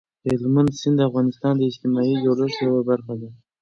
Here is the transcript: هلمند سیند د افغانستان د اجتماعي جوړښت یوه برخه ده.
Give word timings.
هلمند 0.27 0.71
سیند 0.79 0.95
د 0.99 1.07
افغانستان 1.09 1.53
د 1.57 1.61
اجتماعي 1.69 2.13
جوړښت 2.23 2.57
یوه 2.67 2.81
برخه 2.89 3.13
ده. 3.21 3.29